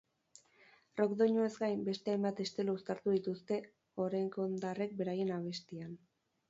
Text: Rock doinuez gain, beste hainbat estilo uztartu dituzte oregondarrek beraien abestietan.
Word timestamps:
Rock 1.01 1.13
doinuez 1.19 1.51
gain, 1.65 1.83
beste 1.89 2.13
hainbat 2.15 2.43
estilo 2.47 2.77
uztartu 2.81 3.15
dituzte 3.19 3.61
oregondarrek 4.09 4.99
beraien 5.05 5.35
abestietan. 5.41 5.99